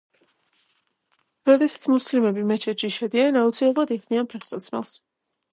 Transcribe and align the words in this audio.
როდესაც 1.49 1.85
მუსლიმები 1.95 2.47
მეჩეთში 2.53 2.91
შედიან 2.97 3.39
აუცილებლად 3.45 3.97
იხდიან 4.01 4.31
ფეხსაცმელს. 4.33 4.99